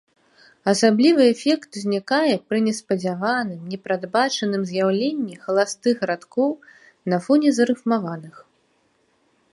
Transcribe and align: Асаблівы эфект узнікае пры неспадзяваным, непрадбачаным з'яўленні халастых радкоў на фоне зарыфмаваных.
Асаблівы 0.71 1.23
эфект 1.33 1.69
узнікае 1.81 2.31
пры 2.53 2.57
неспадзяваным, 2.69 3.61
непрадбачаным 3.75 4.61
з'яўленні 4.71 5.35
халастых 5.45 5.95
радкоў 6.13 6.49
на 7.15 7.21
фоне 7.27 7.49
зарыфмаваных. 7.59 8.33